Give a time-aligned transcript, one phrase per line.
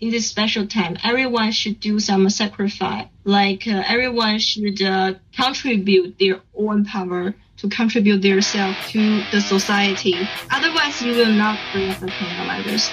[0.00, 3.06] in this special time, everyone should do some sacrifice.
[3.24, 10.16] Like uh, everyone should uh, contribute their own power to contribute themselves to the society.
[10.50, 12.90] Otherwise, you will not break the coronavirus.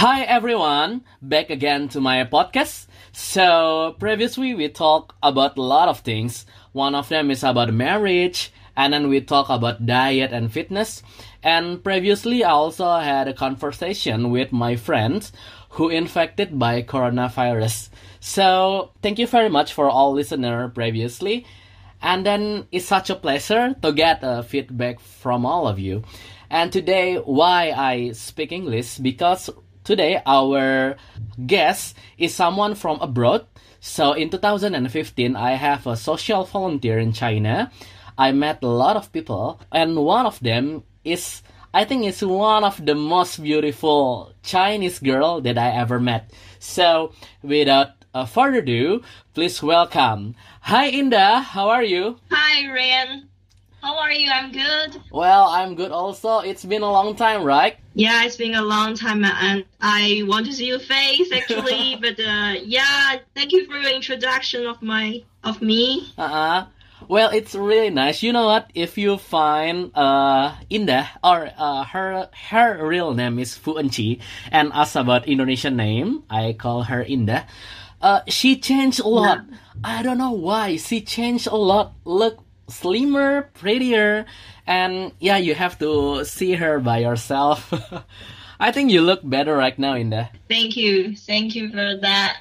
[0.00, 2.86] Hi everyone, back again to my podcast.
[3.12, 6.46] So previously we talked about a lot of things.
[6.72, 11.02] One of them is about marriage, and then we talk about diet and fitness.
[11.42, 15.32] And previously I also had a conversation with my friends
[15.70, 17.90] who infected by coronavirus.
[18.20, 21.46] So thank you very much for all listener previously.
[22.02, 26.02] And then it's such a pleasure to get a feedback from all of you.
[26.48, 28.98] And today, why I speak English?
[28.98, 29.50] Because
[29.84, 30.96] Today, our
[31.46, 33.46] guest is someone from abroad.
[33.80, 37.72] So in 2015, I have a social volunteer in China.
[38.18, 42.64] I met a lot of people, and one of them is, I think, is one
[42.64, 46.30] of the most beautiful Chinese girl that I ever met.
[46.58, 49.02] So without uh, further ado,
[49.34, 50.34] please welcome.
[50.62, 51.42] Hi, Indah.
[51.42, 52.18] How are you?
[52.30, 53.30] Hi, Ryan.
[53.82, 54.30] How are you?
[54.30, 55.00] I'm good.
[55.10, 56.40] Well, I'm good also.
[56.40, 57.76] It's been a long time, right?
[57.94, 61.96] Yeah, it's been a long time, and I want to see your face actually.
[62.00, 66.12] but uh, yeah, thank you for your introduction of my of me.
[66.18, 66.66] Uh uh
[67.08, 68.22] Well, it's really nice.
[68.22, 68.68] You know what?
[68.74, 74.20] If you find uh Indah or uh, her her real name is Fu Enqi
[74.52, 77.48] and ask about Indonesian name, I call her Indah.
[78.00, 79.40] Uh, she changed a lot.
[79.48, 79.56] Yeah.
[79.84, 80.76] I don't know why.
[80.76, 81.92] She changed a lot.
[82.04, 84.26] Look slimmer, prettier,
[84.66, 87.72] and yeah, you have to see her by yourself.
[88.60, 90.28] I think you look better right now, Indah.
[90.48, 92.40] Thank you, thank you for that.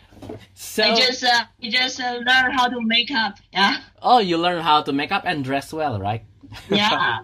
[0.54, 3.80] So I just uh, you just uh, learn how to make up, yeah.
[4.02, 6.24] Oh, you learn how to make up and dress well, right?
[6.70, 7.20] Yeah.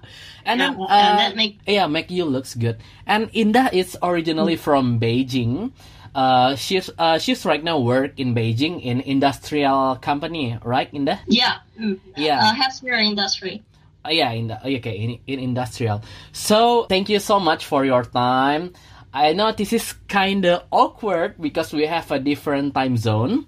[0.45, 2.77] and yeah, then uh, and that make yeah, make you looks good.
[3.05, 5.73] And Indah is originally from Beijing.
[6.15, 10.87] Uh, she's uh, she's right now work in Beijing in industrial company, right?
[10.93, 13.63] In the yeah, mm, yeah, uh, healthcare industry.
[14.05, 16.01] Uh, yeah, in the okay in, in industrial.
[16.31, 18.71] So thank you so much for your time.
[19.11, 23.47] I know this is kind of awkward because we have a different time zone.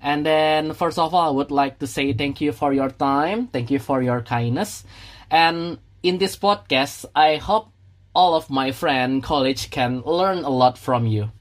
[0.00, 3.48] And then, first of all, I would like to say thank you for your time.
[3.48, 4.84] Thank you for your kindness.
[5.30, 7.72] And in this podcast, I hope
[8.14, 11.32] all of my friend college can learn a lot from you.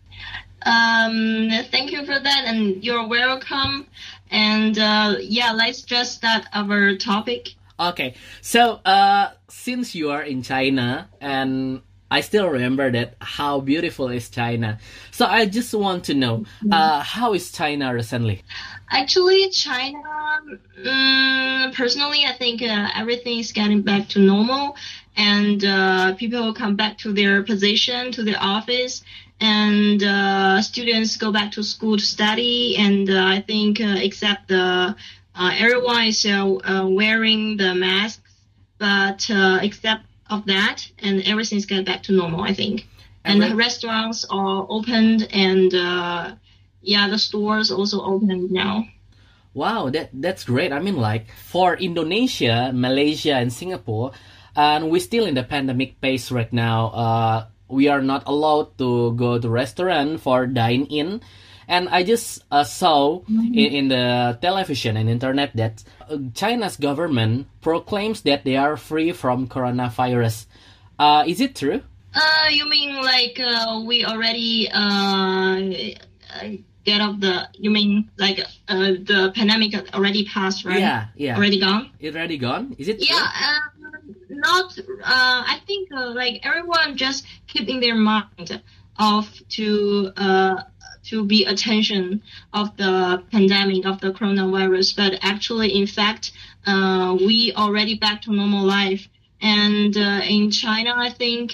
[0.65, 3.87] Um, thank you for that, and you're welcome.
[4.31, 7.55] And uh, yeah, let's just start our topic.
[7.79, 14.09] Okay, so uh, since you are in China, and I still remember that how beautiful
[14.09, 14.77] is China.
[15.09, 16.71] So I just want to know mm-hmm.
[16.71, 18.43] uh, how is China recently?
[18.91, 19.97] Actually, China,
[20.85, 24.75] um, personally, I think uh, everything is getting back to normal,
[25.17, 29.03] and uh, people come back to their position, to their office,
[29.43, 32.77] and uh, students go back to school to study.
[32.77, 34.95] And uh, I think, uh, except the
[35.35, 38.31] uh, everyone is uh, wearing the masks,
[38.79, 39.29] but
[39.61, 42.41] except of that, and everything's get back to normal.
[42.41, 42.87] I think,
[43.25, 45.73] and the restaurants are opened, and
[46.81, 48.87] yeah, the stores also open now.
[49.53, 50.71] Wow, that that's great.
[50.71, 54.13] I mean, like for Indonesia, Malaysia, and Singapore,
[54.55, 57.51] and we're still in the pandemic phase right now.
[57.73, 61.21] We are not allowed to go to restaurant for dine in
[61.67, 63.53] and i just uh, saw mm-hmm.
[63.53, 69.11] in, in, the television and internet that uh, china's government proclaims that they are free
[69.11, 70.45] from coronavirus.
[70.99, 71.81] Uh, is it true?
[72.13, 75.57] Uh, you mean like uh, we already uh,
[76.85, 80.79] get off the you mean like uh, the pandemic already passed right?
[80.79, 81.35] Yeah yeah.
[81.35, 81.89] Already gone?
[81.99, 82.75] It already gone?
[82.77, 83.25] Is it yeah
[84.33, 88.61] not uh, i think uh, like everyone just keeping their mind
[88.99, 90.55] of to uh
[91.03, 92.21] to be attention
[92.53, 94.95] of the pandemic of the coronavirus.
[94.95, 96.31] But actually in fact
[96.65, 99.09] uh, we already back to normal life.
[99.41, 101.51] And uh, in china i think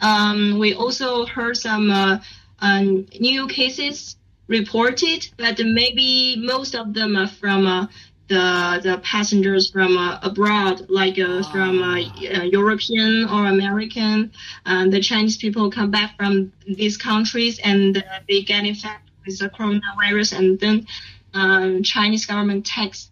[0.00, 2.18] um, we also heard some uh,
[2.60, 4.16] uh, new cases
[4.48, 7.86] reported, but maybe most of them are from uh,
[8.30, 14.30] the the passengers from uh, abroad, like uh, from uh, uh, European or American.
[14.64, 20.38] the Chinese people come back from these countries and they get infected with the coronavirus,
[20.38, 20.86] and then
[21.34, 23.10] um, Chinese government tax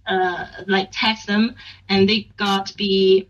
[0.67, 1.55] like tax them,
[1.89, 3.29] and they got be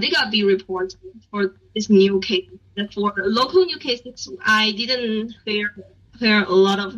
[0.00, 0.98] they got be reported
[1.30, 2.48] for this new case.
[2.94, 5.74] For local new cases, I didn't hear
[6.18, 6.94] hear a lot of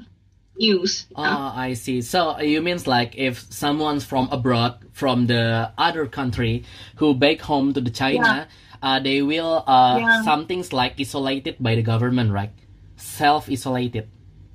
[0.58, 1.06] news.
[1.10, 1.36] Yeah.
[1.36, 2.02] Ah, I see.
[2.02, 6.64] So you means like if someone's from abroad, from the other country,
[6.96, 8.48] who back home to the China,
[8.82, 10.22] uh, they will uh, Yeah.
[10.22, 12.52] some things like isolated by the government, right?
[12.96, 14.08] Self isolated.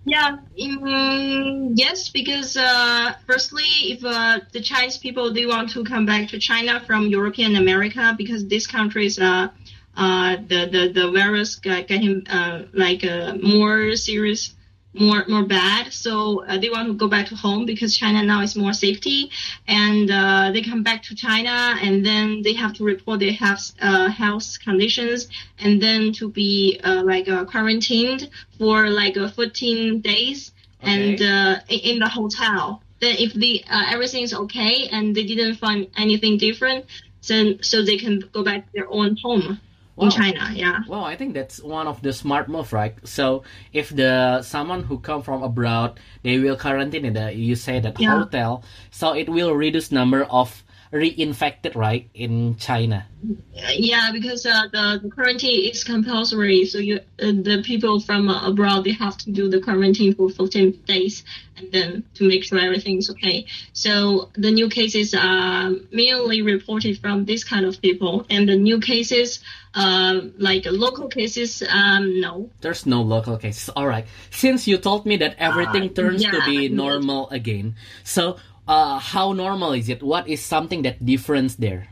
[0.05, 6.05] Yeah, mm, yes, because uh, firstly, if uh, the Chinese people they want to come
[6.05, 9.49] back to China from European America, because these countries uh,
[9.95, 14.55] uh, the the the virus got getting uh, like uh, more serious,
[14.99, 15.93] more more bad.
[15.93, 19.31] So uh, they want to go back to home because China now is more safety,
[19.67, 23.71] and uh, they come back to China, and then they have to report their health
[23.81, 25.27] uh, health conditions,
[25.59, 30.51] and then to be uh, like uh, quarantined for like uh, 14 days
[30.81, 31.27] and Okay.
[31.27, 32.81] uh, in, the hotel.
[32.99, 36.85] Then if the uh, everything is okay and they didn't find anything different,
[37.27, 39.59] then so they can go back to their own home
[39.99, 40.05] Wow.
[40.05, 40.51] in China.
[40.53, 40.79] Yeah.
[40.87, 42.95] Well, I think that's one of the smart move, right?
[43.03, 43.43] So
[43.73, 47.99] if the someone who come from abroad, they will quarantine in the you say that
[47.99, 48.17] Yeah.
[48.19, 53.05] hotel, so it will reduce number of reinfected, right, in China.
[53.53, 58.85] Yeah, because uh, the, quarantine is compulsory, so you uh, the people from uh, abroad
[58.85, 61.23] they have to do the quarantine for 14 days,
[61.57, 63.45] and then to make sure everything's okay.
[63.73, 68.79] So the new cases are mainly reported from this kind of people, and the new
[68.79, 69.41] cases,
[69.75, 72.49] uh, like local cases, um, no.
[72.61, 73.69] There's no local cases.
[73.75, 74.07] All right.
[74.31, 78.37] Since you told me that everything Uh, turns to be normal again, so
[78.69, 80.01] uh, how normal is it?
[80.03, 81.87] What is something that difference there?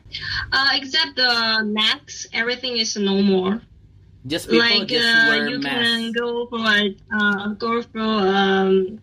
[0.52, 3.62] Uh, except the masks, everything is no more.
[4.26, 5.98] Just people like just uh, wear you masks.
[5.98, 9.00] can go for a uh, go for um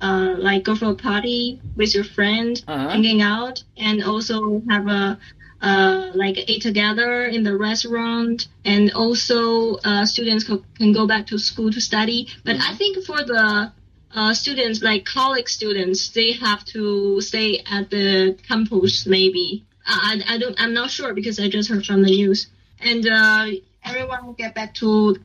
[0.00, 2.90] uh like go for a party with your friend Uh-huh.
[2.90, 5.18] hanging out and also have a
[5.62, 11.26] uh like eat together in the restaurant and also uh students co- can go back
[11.28, 12.72] to school to study but Mm-hmm.
[12.72, 13.72] i think for the
[14.14, 20.38] uh, students like college students they have to stay at the campus maybe I, I
[20.38, 22.46] don't i'm not sure because i just heard from the news
[22.80, 23.46] and uh,
[23.84, 25.16] everyone will get back to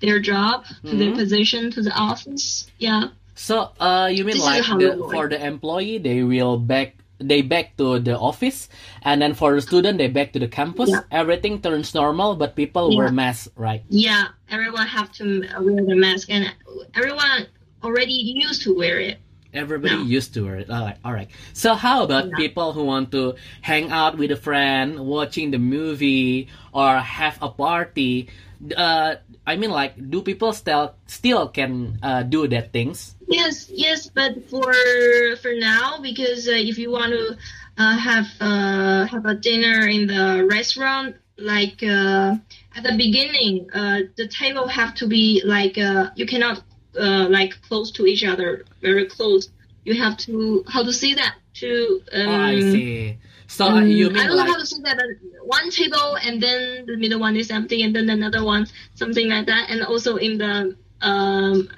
[0.00, 1.16] their job to their Mhm.
[1.22, 3.08] position to the office yeah
[3.38, 7.76] So, uh, you mean This like the, for the employee, they will back they back
[7.78, 8.68] to the office,
[9.02, 10.90] and then for the student, they back to the campus.
[10.90, 11.02] Yeah.
[11.10, 13.22] Everything turns normal, but people wear Yeah.
[13.22, 13.82] masks, right?
[13.90, 15.24] yeah everyone have to
[15.62, 16.50] wear the mask and
[16.98, 17.46] everyone
[17.88, 19.18] already used to wear it
[19.54, 20.02] Everybody No.
[20.04, 20.68] used to wear it.
[20.68, 21.30] All right, all right.
[21.56, 22.36] So, how about Yeah.
[22.36, 23.32] people who want to
[23.64, 28.28] hang out with a friend, watching the movie, or have a party?
[28.76, 33.16] Uh, I mean, like, do people still still can uh, do that things?
[33.26, 34.68] Yes, yes, but for
[35.40, 37.24] for now, because uh, if you want to
[37.80, 42.36] uh, have uh, have a dinner in the restaurant, like uh,
[42.76, 46.67] at the beginning, uh, the table have to be like uh, you cannot
[46.98, 49.50] uh, like close to each other, very close.
[49.84, 52.02] You have to how to see that to.
[52.12, 53.18] Um, oh, I see.
[53.46, 56.84] So um, you I don't know how to say that, but one table and then
[56.86, 59.70] the middle one is empty, and then another one, something like that.
[59.70, 61.70] And also in the um,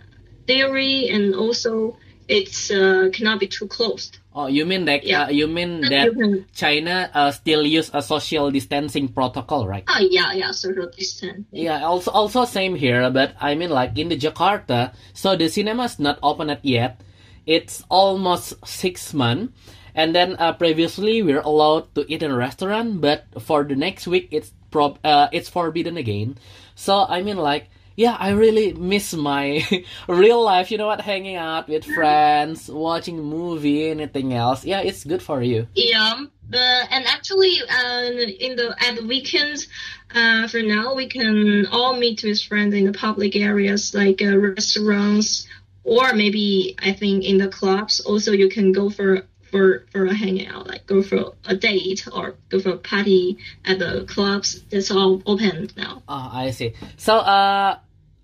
[0.47, 1.97] theory, and also
[2.31, 4.13] it's uh, cannot be too close.
[4.33, 5.03] Oh, you mean that?
[5.03, 5.25] Yeah.
[5.25, 6.15] uh, you mean that
[6.55, 9.83] China uh, still use a social distancing protocol, right?
[9.89, 11.45] oh yeah, yeah, social distance.
[11.51, 15.99] Yeah, also also same here, but I mean like in the Jakarta, so the cinema's
[15.99, 17.03] not open yet.
[17.47, 19.51] It's almost six months,
[19.95, 23.75] and then uh, previously we are allowed to eat in a restaurant, but for the
[23.75, 26.39] next week it's prob uh, it's forbidden again.
[26.79, 27.67] So I mean like
[28.01, 29.63] yeah, I really miss my
[30.09, 30.71] real life.
[30.71, 34.65] You know what, hanging out with friends, watching movie, anything else.
[34.65, 35.67] Yeah, it's good for you.
[35.75, 38.11] Yeah, but and actually, uh,
[38.47, 39.69] in the at the weekends,
[40.15, 44.35] uh, for now we can all meet with friends in the public areas like uh,
[44.39, 45.47] restaurants
[45.85, 48.01] or maybe I think in the clubs.
[48.01, 52.35] Also, you can go for for for a hangout, like go for a date or
[52.49, 54.63] go for a party at the clubs.
[54.71, 56.03] That's all open now.
[56.09, 56.73] Oh, I see.
[56.97, 57.79] So, uh,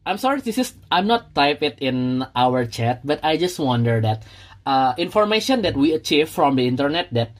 [0.06, 0.40] I'm sorry.
[0.40, 4.22] This is I'm not type it in our chat, but I just wonder that
[4.64, 7.32] uh, information that we achieve from the internet that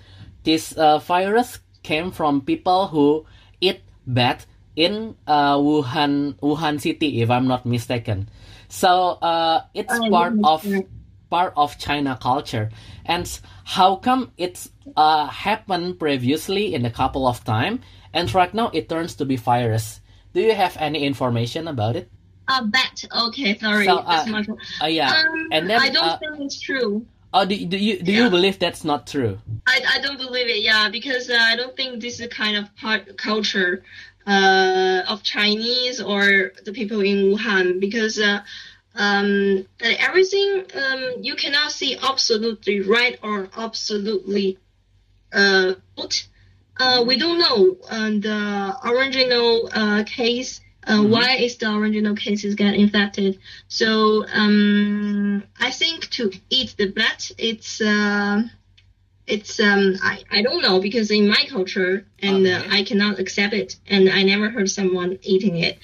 [0.43, 3.25] this uh, virus came from people who
[3.61, 8.29] eat bat in uh, Wuhan, Wuhan city, if I'm not mistaken.
[8.69, 10.67] So, uh, it's Oh, part of
[11.31, 12.71] part of China culture.
[13.07, 13.27] And
[13.65, 17.81] how come it's uh, happened previously in a couple of time,
[18.13, 20.01] and right now it turns to be virus?
[20.35, 22.11] Do you have any information about it?
[22.49, 23.05] Uh, bet.
[23.29, 23.87] Okay, sorry.
[23.87, 24.47] So, That's uh, my.
[24.81, 27.07] Uh, yeah, Um, and then I don't uh, think it's true.
[27.35, 29.39] oh, do, do you do you believe that's not true?
[29.67, 32.57] I, I don't believe it, yeah, because uh, I don't think this is a kind
[32.57, 33.83] of part culture
[34.27, 37.81] uh, of Chinese or the people in Wuhan.
[37.81, 38.43] Because uh,
[38.95, 44.59] um, everything um, you cannot see absolutely right or absolutely
[45.33, 45.75] uh.
[46.79, 50.61] Uh, we don't know uh, the original uh, case.
[50.87, 51.09] Uh, Mhm.
[51.11, 53.39] Why is the original cases get infected?
[53.69, 58.43] So um, I think to eat the bat, it's uh,
[59.27, 63.53] it's um, I, I don't know because in my culture and uh, I cannot accept
[63.55, 65.79] it, and I never heard someone eating it.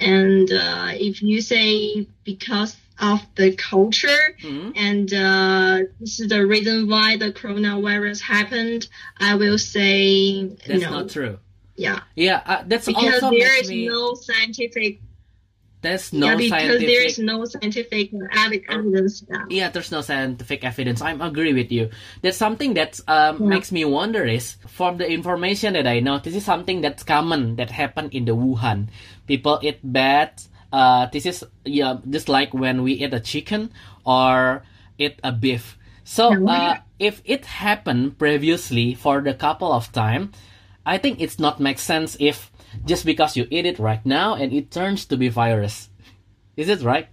[0.00, 4.72] And uh, if you say because of the culture Mhm.
[4.76, 10.90] and uh, this is the reason why the coronavirus happened, I will say That's no.
[10.90, 11.38] not true.
[11.80, 13.88] Yeah, Yeah, uh, that's because also there makes me.
[13.88, 15.00] no scientific.
[15.80, 16.86] there's no yeah, because scientific.
[16.92, 19.24] there is no scientific evidence.
[19.24, 19.44] Yeah.
[19.48, 21.88] yeah there's no scientific evidence i agree with you
[22.20, 23.48] that's something that um, Yeah.
[23.56, 27.56] makes me wonder is from the information that i know this is something that's common
[27.56, 28.92] that happened in the wuhan
[29.24, 33.72] people eat bats uh, this is yeah just like when we eat a chicken
[34.04, 34.60] or
[35.00, 40.28] eat a beef so uh, if it happened previously for the couple of time
[40.86, 42.50] i think it's not make sense if
[42.84, 45.88] just because you eat it right now and it turns to be virus.
[46.56, 47.08] Is it right?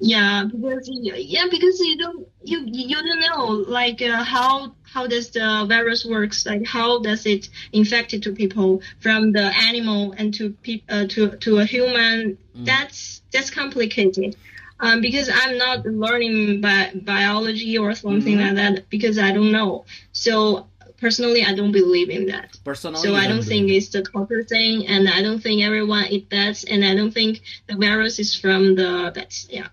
[0.00, 5.30] Yeah, because yeah, because you don't you you don't know like uh, how how does
[5.30, 10.32] the virus works like how does it infect it to people from the animal and
[10.34, 12.38] to pe- uh, to to a human.
[12.54, 14.36] That's that's complicated.
[14.80, 18.44] Um, because I'm not learning bi- biology or something Mhm.
[18.46, 19.84] like that because I don't know.
[20.12, 20.68] So
[21.00, 24.86] personally I don't believe in that personally so I don't think it's the culture thing
[24.86, 28.74] and I don't think everyone eat bats and I don't think the virus is from
[28.74, 29.68] the bats yeah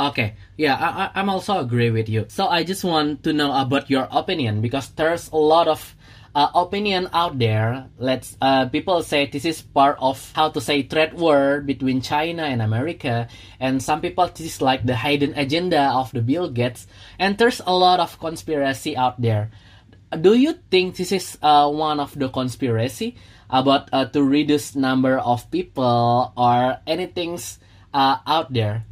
[0.00, 2.24] Okay, yeah, I, I, I'm also agree with you.
[2.28, 5.94] So I just want to know about your opinion because there's a lot of
[6.34, 7.84] uh, opinion out there.
[7.98, 12.44] Let's uh, people say this is part of how to say trade war between China
[12.44, 13.28] and America,
[13.58, 16.86] and some people this is like the hidden agenda of the Bill Gates.
[17.18, 19.50] And there's a lot of conspiracy out there.
[20.10, 23.16] Do you think this is uh, one of the conspiracy
[23.48, 27.58] about uh, to reduce number of people or anything's
[27.94, 28.84] uh, out there?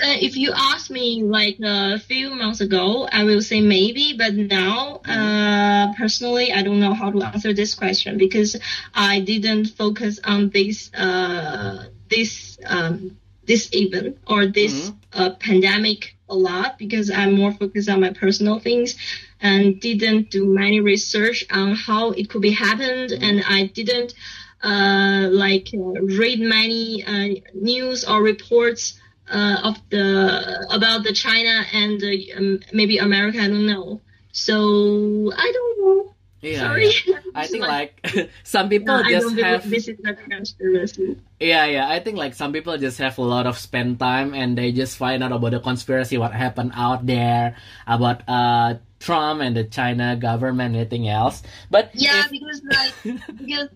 [0.00, 4.34] Uh, if you ask me like a few months ago, I will say maybe, but
[4.34, 8.56] now, uh, personally, I don't know how to answer this question because
[8.94, 16.34] I didn't focus on this, uh, this, um, this event or this uh, pandemic a
[16.34, 18.96] lot because I'm more focused on my personal things
[19.40, 24.14] and didn't do many research on how it could be happened and I didn't
[24.62, 28.98] uh, like uh, read many uh, news or reports
[29.30, 32.02] uh, of the about the China and
[32.36, 33.38] um, maybe America.
[33.38, 34.00] I don't know.
[34.32, 36.14] So I don't know.
[36.40, 36.90] Yeah, Sorry.
[37.06, 37.18] yeah.
[37.34, 37.98] I think like
[38.44, 41.18] some people just have this is a conspiracy.
[41.40, 44.56] yeah yeah I think like some people just have a lot of spend time and
[44.56, 49.56] they just find out about the conspiracy what happened out there about uh Trump and
[49.56, 52.94] the China government anything else but Yeah, if- because like
[53.38, 53.68] because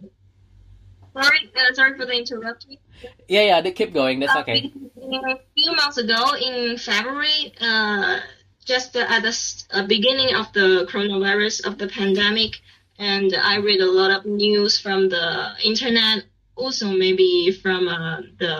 [1.14, 2.76] sorry, uh, sorry for the interruption.
[3.29, 4.79] yeah yeah they keep going that's Uh, okay because
[5.14, 8.21] A few months ago in February, uh,
[8.64, 9.35] just at the
[9.73, 12.52] uh, beginning of the coronavirus of the pandemic,
[12.99, 16.25] and I read a lot of news from the internet,
[16.57, 18.55] also maybe from uh, the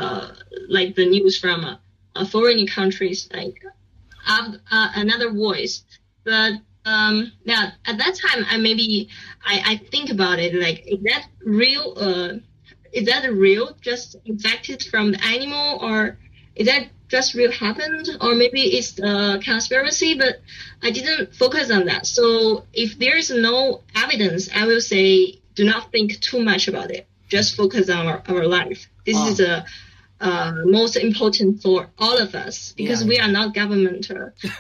[0.69, 1.77] like the news from uh,
[2.17, 3.57] uh, foreign countries, like
[4.29, 5.85] uh, uh, another voice.
[6.25, 6.53] But
[6.85, 9.09] um, yeah, at that time, I maybe
[9.45, 11.95] I, I think about it like is that real?
[11.97, 12.33] Uh,
[12.93, 13.77] is that real?
[13.81, 16.19] Just infected from the animal, or
[16.55, 20.15] is that just real happened, or maybe it's a conspiracy?
[20.19, 20.41] But
[20.83, 22.07] I didn't focus on that.
[22.07, 26.91] So if there is no evidence, I will say do not think too much about
[26.91, 27.07] it.
[27.29, 28.89] Just focus on our, our life.
[29.07, 29.29] This Oh.
[29.31, 29.65] is a
[30.21, 34.09] uh, most important for all of us because Yeah, we are not government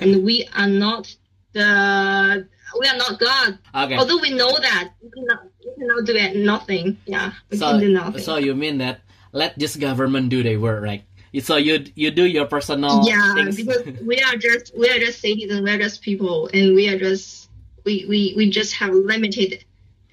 [0.00, 1.14] and we are not
[1.52, 2.46] the
[2.78, 3.58] we are not God.
[3.74, 6.96] okay Although we know that we cannot, we cannot do it, nothing.
[7.06, 8.22] Yeah, we so can do nothing.
[8.22, 9.00] so you mean that
[9.32, 11.04] let this government do their work right
[11.40, 15.20] so you you do your personal yeah, things because we are just we are just
[15.20, 17.48] citizens, we are just people, and we are just
[17.84, 19.64] we we, we just have limited,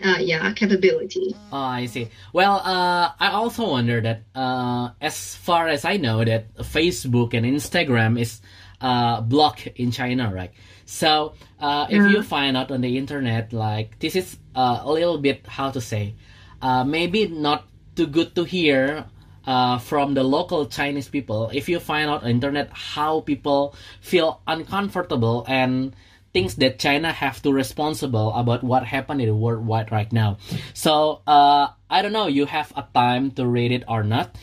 [0.04, 1.36] uh, yeah, capability.
[1.52, 2.08] Oh, I see.
[2.32, 7.46] Well, uh, I also wonder that, uh, as far as I know, that Facebook and
[7.46, 8.42] Instagram is
[8.80, 10.52] uh, blocked in China, right?
[10.90, 15.20] So, uh, if you find out on the internet, like this is uh, a little
[15.22, 16.16] bit how to say,
[16.64, 19.06] uh, maybe not too good to hear.
[19.50, 24.42] Uh, from the local Chinese people, if you find out on internet how people feel
[24.46, 25.96] uncomfortable and
[26.34, 30.38] things that China have to responsible about what happened in the worldwide right now.
[30.74, 32.28] So uh, I don't know.
[32.28, 34.38] You have a time to read it or not.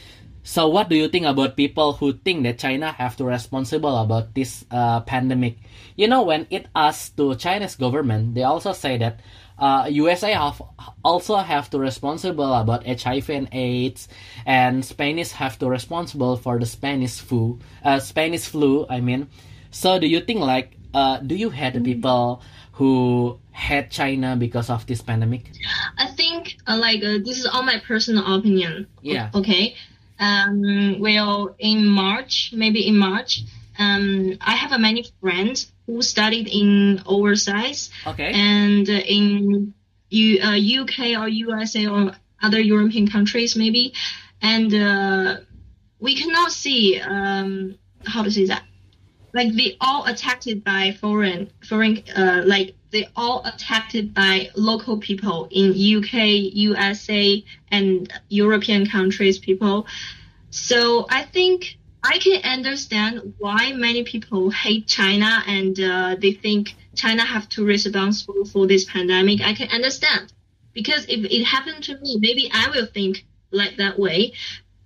[0.46, 4.32] So what do you think about people who think that China have to responsible about
[4.32, 5.58] this uh, pandemic?
[5.96, 9.18] You know, when it asked to Chinese government, they also say that
[9.58, 10.62] uh, USA have
[11.02, 14.06] also have to responsible about HIV and AIDS,
[14.46, 17.58] and Spanish have to responsible for the Spanish flu.
[17.82, 19.26] Uh, Spanish flu, I mean.
[19.72, 22.40] So do you think like uh, do you hate the people
[22.78, 25.50] who hate China because of this pandemic?
[25.98, 28.86] I think uh, like uh, this is all my personal opinion.
[29.02, 29.30] Yeah.
[29.34, 29.74] Okay.
[30.18, 33.42] Um, well, in March, maybe in March,
[33.78, 38.32] um, I have a many friends who studied in overseas Okay.
[38.32, 39.74] and uh, in
[40.10, 43.92] U, uh, UK or USA or other European countries maybe,
[44.40, 45.36] and uh,
[45.98, 48.62] we cannot see um, how to say that.
[49.34, 55.48] Like they all attacked by foreign foreign uh, like they all attacked by local people
[55.50, 56.12] in UK,
[56.68, 59.86] USA, and European countries people.
[60.48, 66.74] So I think I can understand why many people hate China and uh, they think
[66.94, 69.42] China have to responsible for this pandemic.
[69.42, 70.32] I can understand
[70.72, 74.32] because if it happened to me, maybe I will think like that way.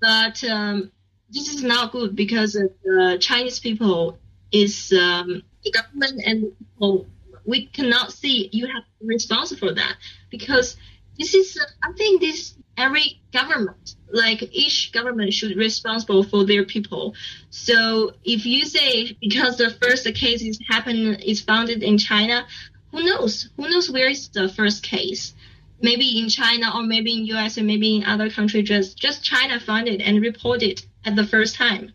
[0.01, 0.91] But um,
[1.31, 4.19] this is not good because uh, the Chinese people
[4.51, 7.07] is um, the government and people.
[7.45, 9.97] We cannot see you have responsible for that
[10.31, 10.77] because
[11.19, 16.65] this is uh, I think this every government like each government should responsible for their
[16.65, 17.15] people.
[17.51, 22.47] So if you say because the first case is happened is founded in China,
[22.91, 23.51] who knows?
[23.57, 25.35] Who knows where is the first case?
[25.83, 28.63] Maybe in China or maybe in US or maybe in other country.
[28.63, 31.93] Just just China found it and reported at the first time.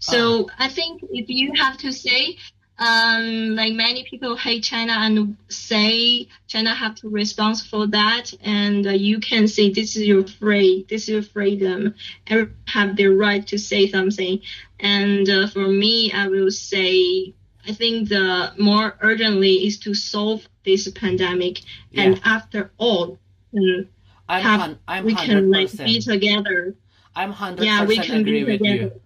[0.00, 2.38] So I think if you have to say
[2.78, 8.86] um, like many people hate China and say China have to respond for that, and
[8.86, 11.94] uh, you can say this is your free, this is your freedom,
[12.26, 14.40] everyone have their right to say something.
[14.80, 17.34] And uh, for me, I will say
[17.66, 21.62] I think the more urgently is to solve this pandemic,
[21.96, 23.18] and after all,
[23.56, 23.88] um,
[24.28, 26.74] I'm have, hun- I'm we can like be together.
[27.16, 28.72] I'm hundred Yeah, we percent can agree with you.
[28.78, 29.00] together.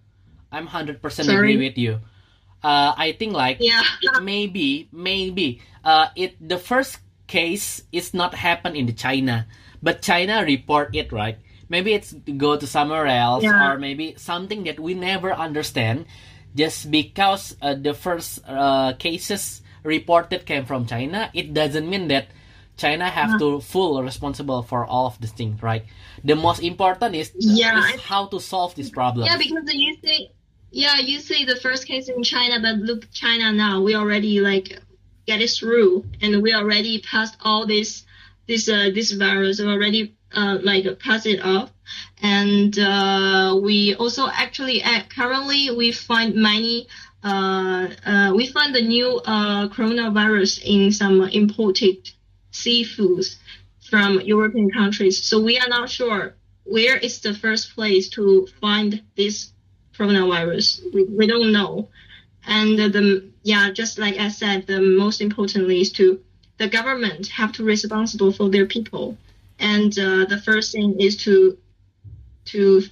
[0.51, 1.99] I'm hundred percent agree with you.
[2.63, 3.83] Uh, I think like Yeah.
[4.21, 9.47] maybe maybe uh, it the first case is not happen in the China,
[9.83, 11.37] but China report it right.
[11.67, 13.71] Maybe it's go to somewhere else Yeah.
[13.71, 16.05] or maybe something that we never understand.
[16.55, 22.27] Just because uh, the first uh, cases reported came from China, it doesn't mean that
[22.77, 25.83] China have to full responsible for all of these things, right?
[26.23, 29.25] The most important is, Yeah, is how to solve this problem.
[29.25, 30.31] Yeah, because you say,
[30.73, 34.79] yeah, you say the first case in China, but look, China now we already like
[35.27, 38.03] get it through, and we already passed all this,
[38.47, 39.59] this, uh, this virus.
[39.59, 41.71] We already uh, like pass it off,
[42.23, 46.87] and uh, we also actually uh, currently we find many.
[47.23, 52.09] Uh, uh, we find the new uh, coronavirus in some imported
[52.51, 53.37] seafoods
[53.89, 55.23] from European countries.
[55.23, 56.33] So we are not sure
[56.65, 59.52] where is the first place to find this
[59.97, 60.93] coronavirus.
[60.93, 61.89] We, we don't know.
[62.45, 66.21] And the yeah, just like I said, the most importantly is to
[66.57, 69.17] the government have to responsible for their people.
[69.59, 71.57] And uh, the first thing is to
[72.45, 72.83] to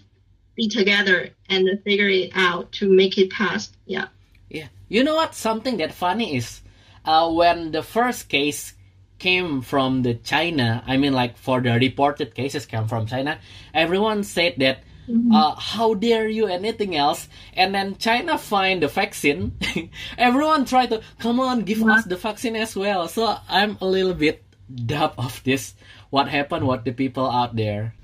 [0.56, 3.72] be together and figure it out to make it pass.
[3.86, 4.08] Yeah.
[4.50, 4.68] Yeah.
[4.88, 5.36] You know what?
[5.36, 6.62] Something that funny is
[7.06, 8.74] uh, when the first case
[9.20, 13.40] came from the China, I mean like for the reported cases came from China,
[13.74, 17.28] everyone said that uh, how dare you anything else?
[17.54, 19.58] And then China find the vaccine.
[20.18, 23.08] Everyone try to come on give us the vaccine as well.
[23.08, 25.74] So I'm a little bit doubt of this.
[26.10, 27.96] What happened what the people out there?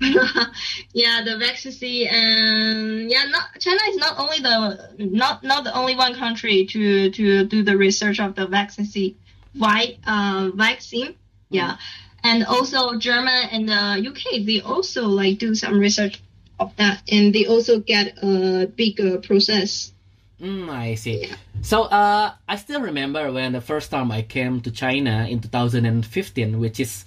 [0.92, 5.94] Yeah, the vaccine and yeah, not China is not only the not not the only
[5.94, 9.16] one country to to do the research of the vaccine,
[9.54, 11.14] why uh, vaccine.
[11.50, 11.76] Yeah,
[12.24, 16.20] and also German and the UK they also like do some research
[16.58, 19.92] of that, and they also get a big uh, process.
[20.40, 21.26] Mm, I see.
[21.62, 26.60] So, uh, I still remember when the first time I came to China in 2015,
[26.60, 27.04] which is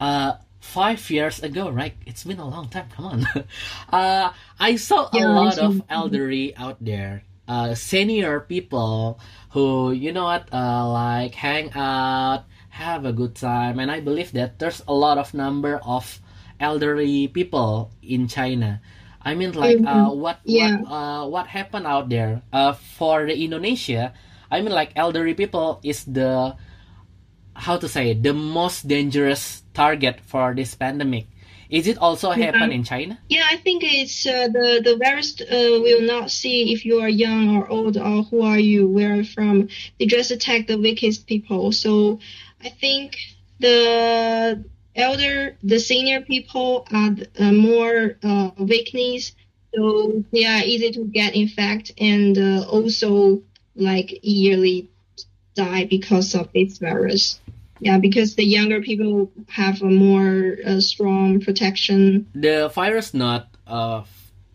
[0.00, 1.94] uh, five years ago, right?
[2.04, 2.88] It's been a long time.
[2.90, 3.26] Come on.
[3.92, 9.18] uh, I saw a Yeah, lot of elderly out there, uh, senior people
[9.50, 14.32] who, you know what, uh, like hang out, have a good time, and I believe
[14.32, 16.20] that there's a lot of number of
[16.64, 18.80] elderly people in China.
[19.20, 20.80] I mean, like, uh, what Yeah.
[20.80, 24.16] what uh, what happened out there uh, for the Indonesia?
[24.48, 26.56] I mean, like, elderly people is the
[27.54, 31.28] how to say the most dangerous target for this pandemic.
[31.70, 32.52] Is it also Yeah.
[32.52, 33.18] happen in China?
[33.28, 37.08] Yeah, I think it's uh, the the virus uh, will not see if you are
[37.08, 39.68] young or old or who are you, where are you from.
[39.98, 41.72] They just attack the weakest people.
[41.72, 42.20] So
[42.62, 43.16] I think
[43.58, 44.62] the
[44.96, 49.32] elder, the senior people are uh, more uh, weakness,
[49.74, 53.42] so they are easy to get infected and uh, also
[53.74, 54.88] like yearly
[55.54, 57.40] die because of this virus.
[57.80, 64.04] Yeah, because the younger people have a more uh, strong protection The virus not uh,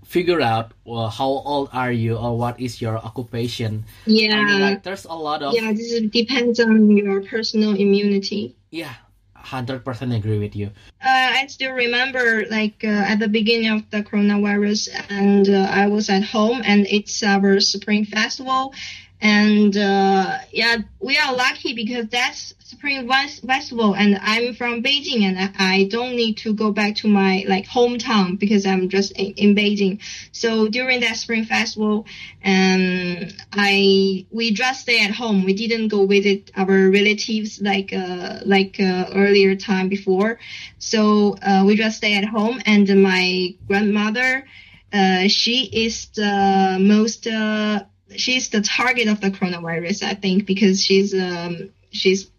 [0.10, 3.86] figure out well, how old are you or what is your occupation.
[4.06, 5.72] Yeah, like there's a lot of yeah.
[5.74, 8.56] This depends on your personal immunity.
[8.72, 8.96] yeah,
[9.42, 10.68] hundred percent agree with you.
[11.04, 15.88] Uh, I still remember, like uh, at the beginning of the coronavirus, and uh, I
[15.88, 18.74] was at home, and it's our Spring Festival,
[19.22, 25.52] and uh, yeah, we are lucky because that's Spring Festival, and I'm from Beijing, and
[25.58, 29.56] I, don't need to go back to my like hometown because I'm just in, in
[29.56, 30.00] Beijing.
[30.32, 32.06] So during that Spring Festival,
[32.46, 35.44] um, I we just stay at home.
[35.44, 40.40] We didn't go visit our relatives like uh, like uh, earlier time before.
[40.78, 44.46] So uh, we just stay at home, and my grandmother,
[44.94, 47.84] uh, she is the most, uh,
[48.16, 52.30] she's the target of the coronavirus, I think, because she's um, she's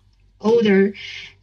[0.41, 0.95] older,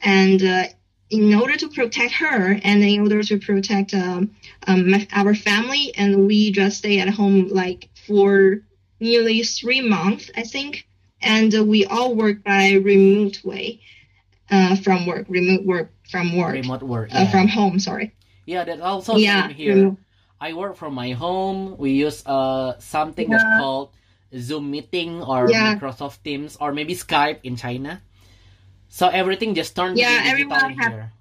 [0.01, 0.63] and uh,
[1.09, 4.31] in order to protect her and in order to protect um,
[4.67, 8.59] um, my- our family, and we just stay at home like for
[8.99, 10.87] nearly three months, I think,
[11.21, 13.81] and uh, we all work by remote way.
[14.49, 17.09] Uh, from work, remote work from work Remote work.
[17.13, 17.31] uh, yeah.
[17.31, 17.79] from home.
[17.79, 18.13] Sorry.
[18.45, 19.47] yeah, that's also yeah.
[19.47, 19.75] same here.
[19.75, 19.97] remote.
[20.39, 21.75] I work from my home.
[21.77, 23.89] We use uh something that's called
[24.35, 25.75] Zoom meeting or Yeah.
[25.75, 28.01] Microsoft Teams or maybe Skype in China.
[28.89, 31.11] So everything just turned Yeah, everyone have- here.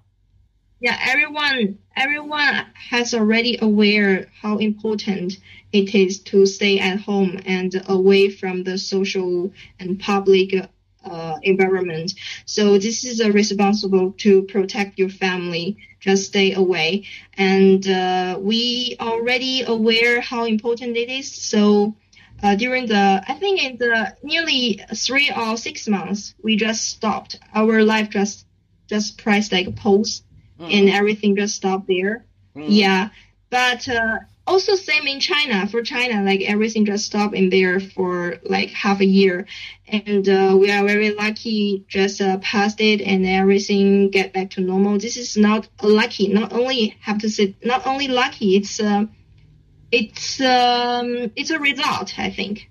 [0.79, 5.37] Yeah, everyone everyone has already aware how important
[5.73, 10.53] it is to stay at home and away from the social and public
[11.03, 12.13] uh, environment.
[12.45, 15.77] So this is a responsible to protect your family.
[15.99, 17.05] Just stay away,
[17.37, 21.31] and uh, we already aware how important it is.
[21.31, 21.95] So.
[22.43, 27.39] Uh, during the, I think in the nearly three or six months, we just stopped.
[27.53, 28.45] Our life just,
[28.87, 30.23] just pressed like a pause
[30.59, 30.73] Mm.
[30.73, 32.25] and everything just stopped there.
[32.55, 32.65] Mm.
[32.69, 33.09] Yeah,
[33.51, 35.67] but uh, also same in China.
[35.67, 39.45] For China, like everything just stopped in there for like half a year,
[39.87, 44.61] and uh, we are very lucky just uh, passed it and everything get back to
[44.61, 44.97] normal.
[44.97, 46.27] This is not lucky.
[46.27, 48.55] Not only have to say not only lucky.
[48.55, 49.05] It's uh,
[49.91, 52.17] it's um, it's a result.
[52.17, 52.69] I think.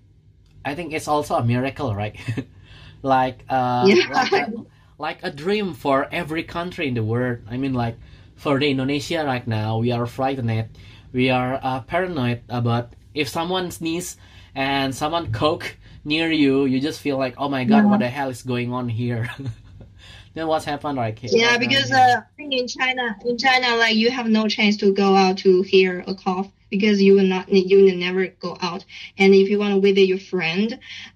[0.64, 2.16] I think it's also a miracle, right?
[3.02, 4.08] like uh Yeah.
[4.12, 4.52] like, a,
[4.98, 7.38] like a dream for every country in the world.
[7.48, 7.96] I mean like
[8.34, 10.68] for the Indonesia right now, we are frightened.
[11.12, 14.16] We are uh, paranoid about if someone sneeze
[14.54, 17.90] and someone coke near you, you just feel like, oh my god, Yeah.
[17.90, 19.30] what the hell is going on here?
[20.34, 21.30] then what's happened right here?
[21.32, 25.38] Yeah, because uh, in China, in China, like you have no chance to go out
[25.38, 28.84] to hear a cough because you will not, you will never go out.
[29.18, 30.72] And if you want to visit your friend,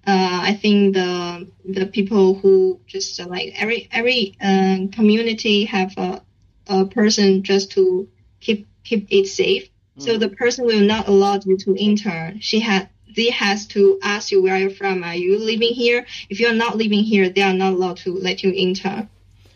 [0.07, 5.93] uh, I think the the people who just uh, like every every uh, community have
[5.97, 6.21] a
[6.67, 8.07] a person just to
[8.39, 9.69] keep keep it safe.
[9.97, 10.19] So Mhm.
[10.19, 12.33] the person will not allow you to enter.
[12.39, 15.03] She had they has to ask you where you're from.
[15.03, 16.05] Are you living here?
[16.29, 19.07] If you're not living here, they are not allowed to let you enter.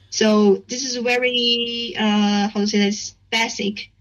[0.10, 3.92] So this is very uh, how to say this basic,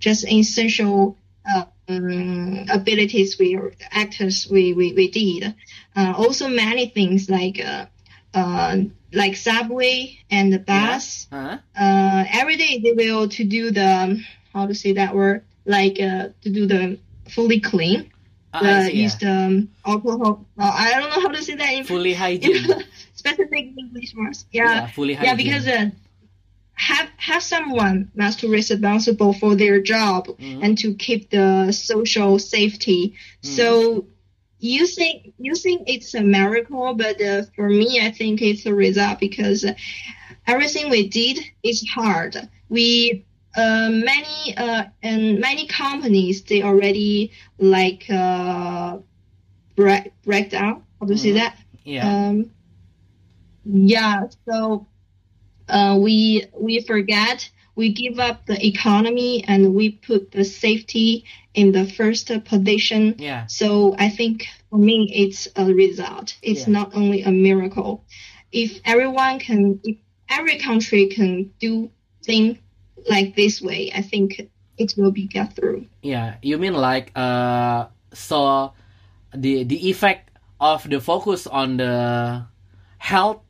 [0.00, 1.16] just essential
[1.48, 3.58] uh, um, abilities we
[3.92, 5.54] actors we we, we did.
[5.96, 7.86] Uh, also many things like uh,
[8.34, 8.76] uh,
[9.12, 11.26] like subway and the bus.
[11.32, 11.58] Huh?
[11.78, 16.28] Uh, every day they will to do the how to say that word like uh,
[16.42, 18.10] to do the fully clean.
[18.52, 20.44] Ah, I Uh, see, use the um, alcohol.
[20.58, 22.66] I don't know how to say that in, Fully hygiene.
[23.14, 24.44] specific English words.
[24.50, 25.28] yeah, Yeah, fully hygiene.
[25.30, 25.90] yeah, because uh,
[26.88, 30.62] have have someone must be responsible for their job Mhm.
[30.64, 33.14] and to keep the social safety.
[33.42, 33.46] Mm.
[33.56, 34.06] So
[34.58, 38.74] you think you think it's a miracle, but uh, for me, I think it's a
[38.74, 39.64] result because
[40.46, 42.36] everything we did is hard.
[42.68, 43.24] We
[43.56, 48.98] uh, many uh, and many companies they already like uh,
[49.76, 50.82] break break down.
[51.00, 51.34] How to say Mhm.
[51.34, 51.56] that?
[51.84, 52.28] yeah.
[52.28, 52.50] Um,
[53.64, 54.86] yeah, so
[55.70, 61.72] uh, we we forget we give up the economy and we put the safety in
[61.72, 63.14] the first position.
[63.18, 63.46] yeah.
[63.46, 66.36] So I think for me it's a result.
[66.42, 66.72] It's Yeah.
[66.78, 68.04] not only a miracle.
[68.52, 69.96] If everyone can, if
[70.28, 71.90] every country can do
[72.22, 72.58] thing
[73.08, 75.86] like this way, I think it will be get through.
[76.02, 78.72] Yeah, you mean like uh, so
[79.34, 80.30] the the effect
[80.60, 82.44] of the focus on the
[82.98, 83.40] health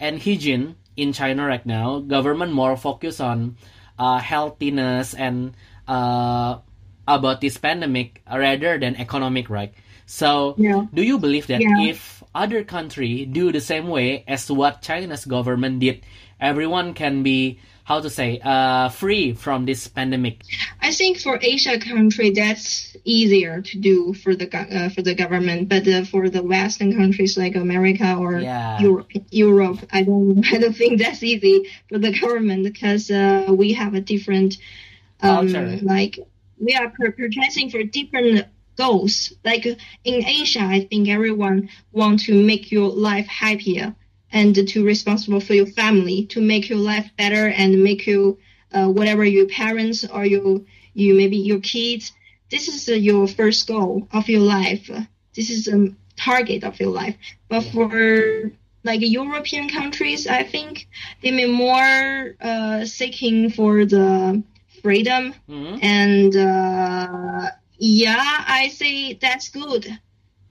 [0.00, 3.56] and hygiene in China right now, government more focus on
[3.98, 5.54] uh, healthiness and
[5.88, 6.58] uh,
[7.06, 9.72] about this pandemic rather than economic, right?
[10.06, 10.86] So, Yeah.
[10.94, 11.90] do you believe that Yeah.
[11.90, 16.02] if other country do the same way as what China's government did,
[16.40, 20.42] everyone can be how to say uh, free from this pandemic?
[20.82, 25.68] I think for Asia country that's easier to do for the uh, for the government,
[25.68, 28.80] but uh, for the Western countries like America or Yeah.
[28.80, 33.74] Europe, Europe, I don't I don't think that's easy for the government because uh, we
[33.74, 34.58] have a different
[35.22, 35.78] um, Culture.
[35.82, 36.18] like
[36.58, 38.46] we are purchasing for different
[38.76, 39.32] goals.
[39.44, 43.94] Like in Asia, I think everyone want to make your life happier
[44.36, 48.38] and to responsible for your family to make your life better and make you
[48.72, 50.60] uh, whatever your parents or your
[50.94, 52.12] you maybe your kids.
[52.50, 54.86] This is uh, your first goal of your life.
[55.36, 55.78] This is a
[56.16, 57.16] target of your life.
[57.48, 58.50] But for
[58.84, 60.86] like European countries, I think
[61.22, 64.42] they may more uh, seeking for the
[64.82, 65.78] freedom Mhm.
[65.82, 69.84] and uh, yeah, I say that's good,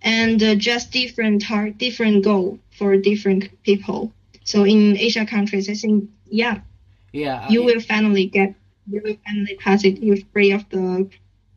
[0.01, 4.11] and uh, just different tar- different goal for different people.
[4.43, 6.61] So in Asia countries, I think yeah,
[7.11, 8.55] Yeah, you uh, will finally get
[8.87, 10.01] you will finally pass it.
[10.03, 11.09] You're free of the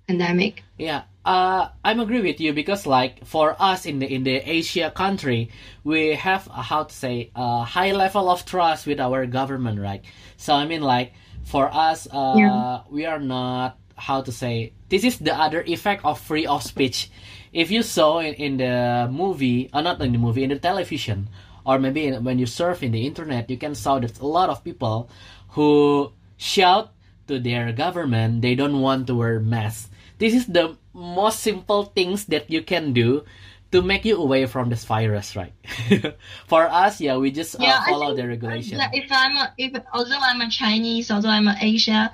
[0.06, 0.62] pandemic.
[0.78, 4.90] Yeah, uh, I'm agree with you because like for us in the in the Asia
[4.90, 5.50] country,
[5.84, 10.02] we have a, how to say a high level of trust with our government, right?
[10.36, 11.12] So I mean like
[11.44, 12.80] for us, uh, Yeah.
[12.90, 17.10] we are not how to say this is the other effect of free of speech.
[17.52, 21.28] If you saw in, in the movie, or not in the movie, in the television,
[21.66, 24.48] or maybe in, when you surf in the internet, you can saw that a lot
[24.50, 25.08] of people
[25.50, 26.92] who shout
[27.26, 29.90] to their government they don't want to wear masks.
[30.18, 33.24] This is the most simple things that you can do
[33.70, 35.52] to make you away from this virus, right?
[36.46, 38.80] For us, yeah, we just uh, Yeah, follow think, the regulation.
[38.80, 42.10] uh, If I'm a, if although I'm a Chinese, although I'm an Asia,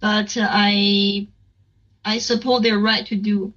[0.00, 1.26] but I
[2.04, 3.52] I support their right to do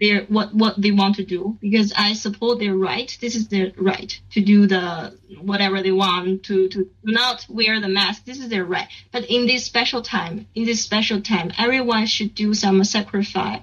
[0.00, 3.16] their what what they want to do because I support their right.
[3.20, 7.88] This is their right to do the whatever they want to to not wear the
[7.88, 8.24] mask.
[8.24, 8.88] This is their right.
[9.10, 13.62] But in this special time, in this special time, everyone should do some sacrifice.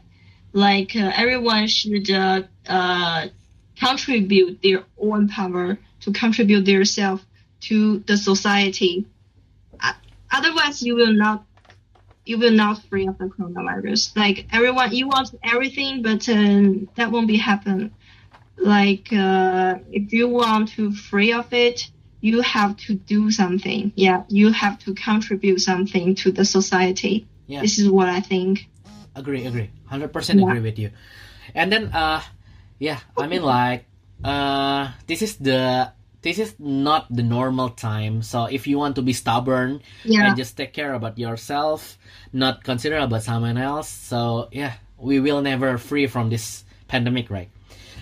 [0.52, 3.28] Like uh, everyone should uh, uh,
[3.78, 7.24] contribute their own power to contribute themselves
[7.62, 9.06] to the society.
[10.32, 11.46] Otherwise, you will not
[12.26, 14.16] you will not free of the coronavirus.
[14.16, 17.94] Like everyone, you want everything, but um, that won't be happen.
[18.58, 21.90] Like uh, if you want to free of it,
[22.22, 23.92] you have to do something.
[23.96, 27.28] Yeah, you have to contribute something to the society.
[27.48, 27.62] Yeah.
[27.62, 28.68] This is what I think.
[29.16, 30.12] agree agree 100%
[30.44, 30.92] agree with you
[31.56, 32.22] and then uh
[32.80, 33.88] yeah i mean like
[34.24, 35.92] uh this is the
[36.26, 40.26] this is not the normal time so if you want to be stubborn Yeah.
[40.28, 42.02] and just take care about yourself
[42.34, 47.50] not consider about someone else so yeah we will never free from this pandemic right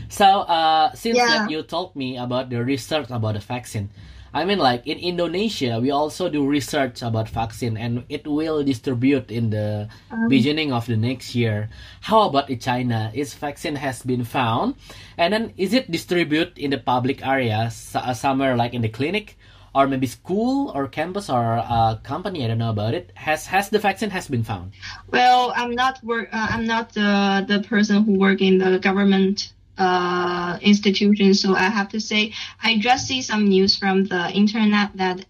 [0.08, 1.28] so uh since Yeah.
[1.44, 3.92] that you told me about the research about the vaccine
[4.34, 9.30] I mean, like in Indonesia, we also do research about vaccine, and it will distribute
[9.30, 11.70] in the Um, beginning of the next year.
[12.02, 13.12] How about in China?
[13.14, 14.74] Is vaccine has been found,
[15.18, 18.90] and then is it distribute in the public area, so- uh, somewhere like in the
[18.90, 19.38] clinic,
[19.76, 22.42] or maybe school or campus or uh, company?
[22.42, 23.14] I don't know about it.
[23.14, 24.74] Has has the vaccine has been found?
[25.14, 26.34] Well, I'm not work.
[26.34, 31.70] Uh, I'm not the the person who work in the government uh institution, so I
[31.70, 35.26] have to say I just see some news from the internet that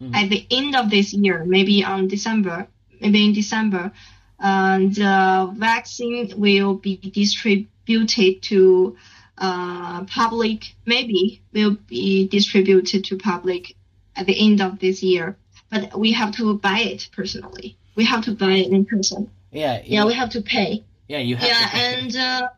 [0.00, 0.14] Mhm.
[0.14, 2.68] at the end of this year, maybe on December,
[3.00, 3.92] maybe in December,
[4.38, 8.96] uh, the vaccine will be distributed to
[9.38, 10.74] uh public.
[10.86, 13.74] Maybe will be distributed to public
[14.14, 15.36] at the end of this year.
[15.70, 17.76] But we have to buy it personally.
[17.96, 19.30] We have to buy it in person.
[19.52, 20.84] Yeah, Yeah, we have to pay.
[21.08, 21.48] yeah, you have.
[21.48, 22.48] Yeah, to- and uh,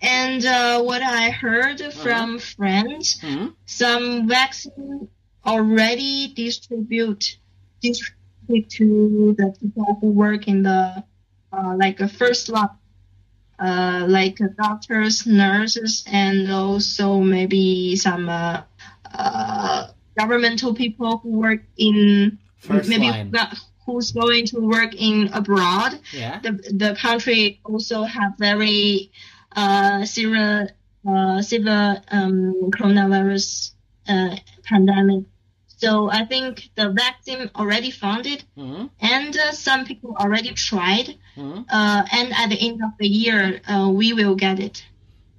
[0.00, 3.54] and uh, what I heard from friends, Mhm.
[3.66, 5.08] some vaccine
[5.46, 7.38] already distribute
[7.82, 11.04] distribute to the people who work in the
[11.52, 12.68] uh, like a first line,
[13.58, 18.62] uh, like doctors, nurses, and also maybe some uh,
[19.14, 19.86] uh,
[20.18, 23.32] governmental people who work in First maybe line.
[23.86, 26.40] who's going to work in abroad Yeah.
[26.40, 29.10] the the country also have very
[29.56, 30.70] uh severe
[31.08, 33.72] uh severe um coronavirus
[34.08, 35.24] uh pandemic
[35.78, 38.90] So I think the vaccine already found it, Mhm.
[38.98, 41.14] and uh, some people already tried.
[41.38, 41.70] Mhm.
[41.70, 44.82] Uh, and at the end of the year, uh, we will get it.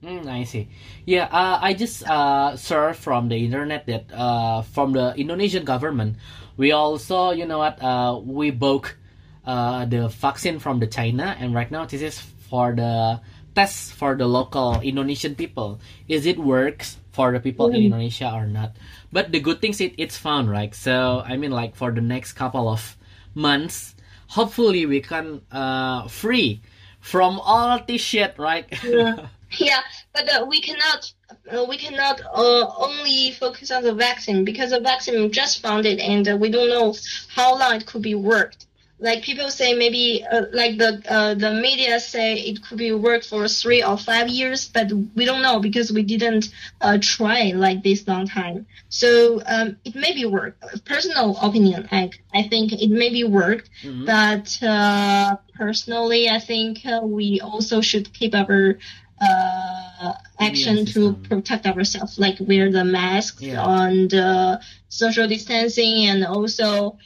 [0.02, 0.72] Mm, I see.
[1.04, 6.16] Yeah, uh, I just uh, saw from the internet that uh, from the Indonesian government,
[6.56, 8.96] we also, you know what, uh, we bought
[9.44, 12.16] uh, the vaccine from the China, and right now this is
[12.48, 13.20] for the
[13.60, 15.80] test for the local Indonesian people.
[16.08, 17.86] Is it works for the people in Mhm.
[17.92, 18.72] Indonesia or not?
[19.12, 20.72] But the good thing is it, it's found, right?
[20.72, 22.96] So I mean, like for the next couple of
[23.36, 23.96] months,
[24.40, 26.62] hopefully we can uh, free
[27.02, 28.68] from all this shit, right?
[28.84, 29.28] Yeah.
[29.58, 29.82] Yeah,
[30.14, 31.10] but uh, we cannot
[31.50, 35.90] uh, we cannot uh, only focus on the vaccine because the vaccine we just found
[35.90, 36.94] it and uh, we don't know
[37.34, 38.69] how long it could be worked.
[39.00, 43.24] Like people say, maybe uh, like the uh, the media say it could be work
[43.24, 46.50] for three or five years, but we don't know because we didn't
[46.82, 48.66] uh, try like this long time.
[48.90, 50.58] So um, it may be work.
[50.86, 54.06] Personal opinion, I I think it may be worked, Mhm.
[54.06, 58.78] but uh, personally, I think uh, we also should keep our
[59.22, 63.64] uh, action to protect ourselves, like wear the masks Yeah.
[63.86, 64.58] and uh,
[64.90, 66.98] social distancing, and also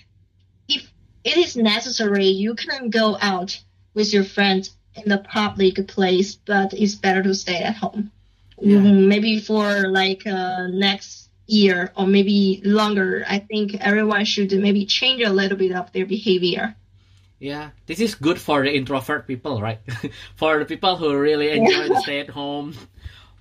[1.23, 3.59] it is necessary, you can go out
[3.93, 8.11] with your friends in the public place, but it's better to stay at home.
[8.59, 8.77] Yeah.
[8.77, 14.85] Mm, Maybe for like uh, next year or maybe longer, I think everyone should maybe
[14.85, 16.75] change a little bit of their behavior.
[17.39, 19.79] Yeah, this is good for the introvert people, right?
[20.35, 22.73] for the people who really enjoy to stay at home.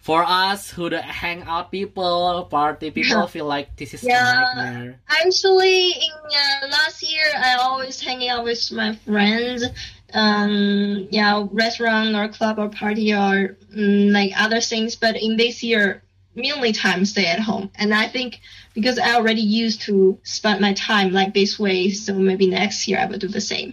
[0.02, 4.18] For us who the hangout people, party people, feel like this is Yeah.
[4.18, 5.00] a nightmare.
[5.08, 9.64] Actually, in uh, last year, I always hang out with my friends.
[10.12, 14.96] Um, yeah, restaurant or club or party or mm, like other things.
[14.96, 16.02] But in this year,
[16.34, 17.70] mainly time stay at home.
[17.76, 18.40] And I think
[18.74, 22.98] because I already used to spend my time like this way, so maybe next year
[22.98, 23.72] I will do the same.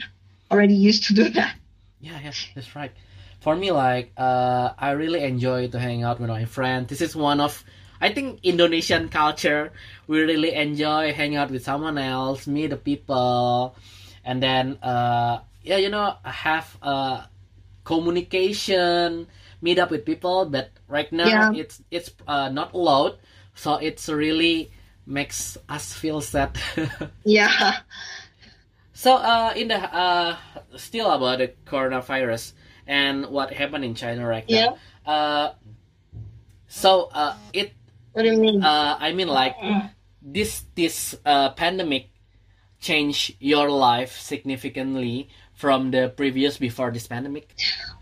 [0.51, 1.55] Already used to do that.
[1.99, 2.91] Yeah, yes, that's right.
[3.39, 6.89] For me, like, uh, I really enjoy to hang out with my friends.
[6.89, 7.63] This is one of,
[8.01, 9.71] I think, Indonesian culture.
[10.07, 13.75] We really enjoy hang out with someone else, meet the people,
[14.25, 17.23] and then, uh, yeah, you know, have uh,
[17.85, 19.27] communication,
[19.61, 20.45] meet up with people.
[20.45, 21.51] But right now, Yeah.
[21.55, 23.19] it's it's uh, not allowed,
[23.55, 24.71] so it's really
[25.05, 26.57] makes us feel sad.
[27.23, 27.79] Yeah.
[28.93, 30.35] So, uh, in the uh,
[30.75, 32.51] still about the coronavirus
[32.89, 34.77] and what happened in China right now.
[35.05, 35.53] Uh,
[36.67, 37.71] so, uh, it,
[38.13, 38.63] What do you mean?
[38.63, 39.55] uh, I mean, like
[40.21, 42.09] this this uh, pandemic
[42.81, 47.53] changed your life significantly from the previous before this pandemic.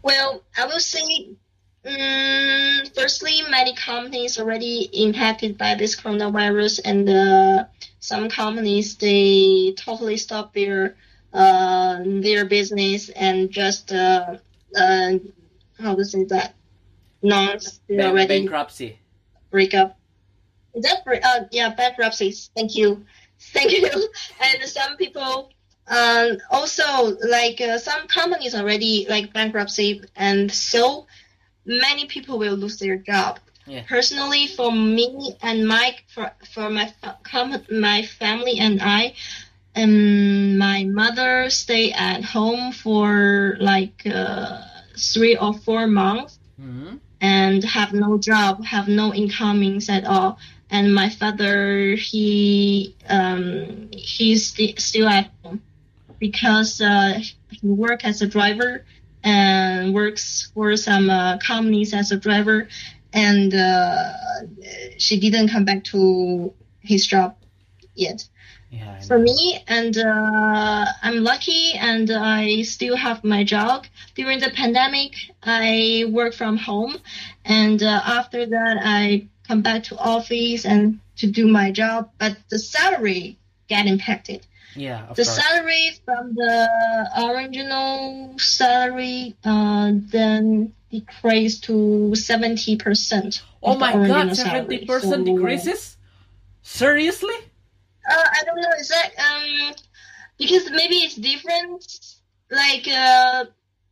[0.04, 1.36] Well, I will say,
[1.84, 7.65] um, firstly, many companies already impacted by this coronavirus, and uh,
[8.00, 10.95] some companies they totally stop their
[11.34, 14.38] uh, their business and just uh,
[14.75, 15.13] uh,
[15.80, 16.56] how to say that
[17.21, 18.99] they already bankruptcy.
[19.49, 19.97] break up.
[20.73, 21.01] Is that?
[21.08, 22.49] Uh, yeah, bankruptcies.
[22.56, 23.06] Thank you,
[23.39, 24.10] thank you.
[24.41, 25.51] and some people,
[25.88, 31.08] um, also like uh, some companies already like bankruptcy, and so
[31.65, 33.39] many people will lose their job.
[33.65, 33.84] Yeah.
[33.88, 39.13] Personally, for me and my for for my fa- com- my family and I,
[39.78, 44.62] um, my mother stay at home for like uh,
[44.98, 47.00] three or four months Mhm.
[47.22, 50.38] and have no job, have no incomings at all.
[50.70, 55.62] And my father, he um, he's st- still at home
[56.20, 57.20] because uh,
[57.52, 58.84] he work as a driver
[59.24, 62.68] and works for some uh, companies as a driver,
[63.13, 64.12] and uh,
[64.98, 67.36] she didn't come back to his job
[67.96, 68.28] yet
[68.69, 68.99] Yeah.
[69.01, 75.13] For me and uh, i'm lucky and i still have my job during the pandemic
[75.41, 76.97] i work from home
[77.45, 82.36] and uh, after that i come back to office and to do my job but
[82.49, 83.38] the salary
[83.69, 85.08] get impacted Yeah.
[85.10, 85.38] Of the course.
[85.41, 86.53] salary from the
[87.30, 91.73] original salary uh, then decreased to
[92.13, 94.35] 70% Oh my God!
[94.35, 95.98] Seventy percent So- decreases.
[96.62, 97.35] Seriously?
[98.10, 98.71] Uh, I don't know.
[98.79, 99.73] Is that um
[100.37, 101.83] because maybe it's different?
[102.49, 103.45] Like uh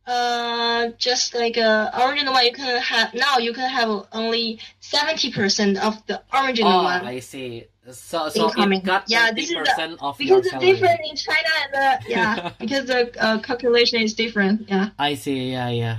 [0.06, 5.32] uh just like uh original one you can have now you can have only seventy
[5.32, 7.64] percent of the original Oh, one I see.
[7.90, 8.80] So, so incoming.
[8.80, 11.96] it got Yeah, this is the- percent of because it's different in China and uh,
[12.08, 14.68] yeah because the uh, calculation is different.
[14.68, 14.90] Yeah.
[14.98, 15.50] I see.
[15.52, 15.98] Yeah, yeah.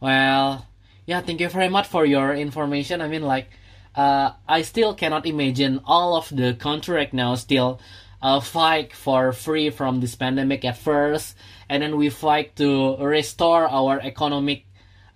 [0.00, 0.66] Well,
[1.06, 1.20] yeah.
[1.22, 3.00] Thank you very much for your information.
[3.00, 3.48] I mean, like,
[3.94, 7.80] uh, I still cannot imagine all of the country right now still
[8.22, 11.36] uh, fight for free from this pandemic at first,
[11.68, 14.66] and then we fight to restore our economic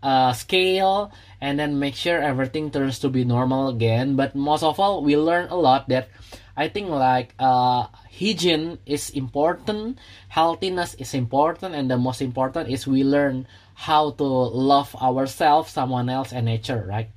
[0.03, 1.11] uh, scale,
[1.41, 4.15] and then make sure everything turns to be normal again.
[4.15, 6.09] But most of all, we learn a lot that
[6.57, 9.99] I think like uh, hygiene is important,
[10.29, 16.09] healthiness is important, and the most important is we learn how to love ourselves, someone
[16.09, 17.09] else, and nature, right?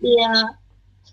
[0.00, 0.56] Yeah.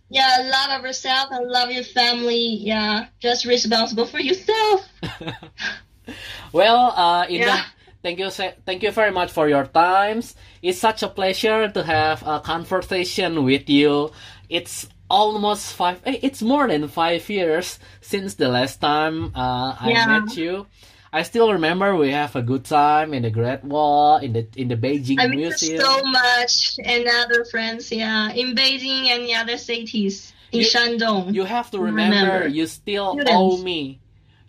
[0.10, 2.58] Yeah, love yourself and love your family.
[2.62, 4.88] Yeah, just responsible for yourself.
[6.52, 7.64] well, uh, Yeah.
[8.02, 10.36] thank you, thank you very much for your times.
[10.62, 14.12] It's such a pleasure to have a conversation with you.
[14.50, 16.02] It's almost five.
[16.06, 20.06] eh, It's more than five years since the last time uh, I Yeah.
[20.08, 20.66] met you.
[21.12, 24.68] I still remember we have a good time in the Great Wall, in the in
[24.68, 25.74] the Beijing I miss Museum.
[25.74, 30.66] you so much and other friends, yeah, in Beijing and the other cities in You-
[30.68, 31.34] Shandong.
[31.34, 32.48] You have to remember, Remember.
[32.48, 33.32] you still Students.
[33.34, 34.00] owe me.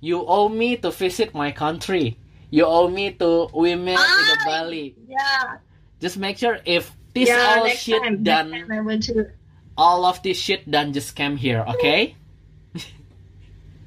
[0.01, 2.19] You owe me to visit my country.
[2.51, 4.95] You owe me to we met in the Ah, Bali.
[5.09, 5.57] yeah,
[6.01, 7.57] Just make sure if this yeah.
[7.61, 9.29] all shit time, done, I went to.
[9.77, 12.17] all of this shit done, just come here, okay?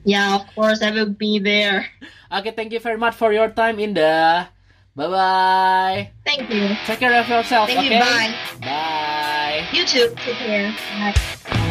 [0.06, 1.86] Yeah, of course I will be there.
[2.34, 4.48] Okay, thank you very much for your time, Indah.
[4.96, 6.12] Bye bye.
[6.26, 6.76] Thank you.
[6.86, 7.94] Take care of yourself, Thank okay?
[7.94, 8.02] you.
[8.02, 8.34] Bye.
[8.62, 9.68] Bye.
[9.72, 10.14] You too.
[10.18, 10.74] Take care.
[10.98, 11.70] Bye.